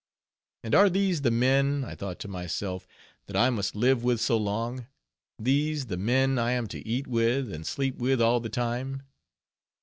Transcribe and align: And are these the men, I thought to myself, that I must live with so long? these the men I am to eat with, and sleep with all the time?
And 0.63 0.73
are 0.73 0.89
these 0.89 1.21
the 1.21 1.29
men, 1.29 1.83
I 1.85 1.93
thought 1.93 2.17
to 2.21 2.27
myself, 2.27 2.87
that 3.27 3.35
I 3.35 3.51
must 3.51 3.75
live 3.75 4.03
with 4.03 4.19
so 4.19 4.35
long? 4.35 4.87
these 5.37 5.85
the 5.85 5.95
men 5.97 6.39
I 6.39 6.53
am 6.53 6.65
to 6.69 6.83
eat 6.87 7.05
with, 7.05 7.53
and 7.53 7.67
sleep 7.67 7.97
with 7.99 8.19
all 8.19 8.39
the 8.39 8.49
time? 8.49 9.03